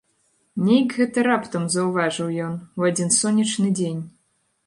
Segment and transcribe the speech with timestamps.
[0.67, 4.01] Нейк гэта раптам заўважыў ён, у адзін сонечны дзень.